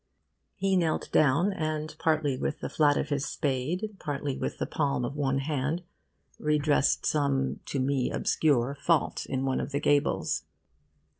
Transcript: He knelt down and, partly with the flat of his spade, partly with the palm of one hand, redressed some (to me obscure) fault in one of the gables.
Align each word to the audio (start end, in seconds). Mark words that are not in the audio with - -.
He 0.55 0.75
knelt 0.77 1.11
down 1.11 1.53
and, 1.53 1.95
partly 1.99 2.35
with 2.35 2.59
the 2.59 2.69
flat 2.69 2.97
of 2.97 3.09
his 3.09 3.23
spade, 3.27 3.97
partly 3.99 4.35
with 4.35 4.57
the 4.57 4.65
palm 4.65 5.05
of 5.05 5.15
one 5.15 5.37
hand, 5.37 5.83
redressed 6.39 7.05
some 7.05 7.59
(to 7.67 7.79
me 7.79 8.09
obscure) 8.09 8.73
fault 8.73 9.27
in 9.27 9.45
one 9.45 9.61
of 9.61 9.71
the 9.71 9.79
gables. 9.79 10.41